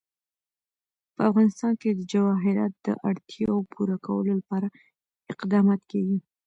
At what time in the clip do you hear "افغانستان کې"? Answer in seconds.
1.29-1.89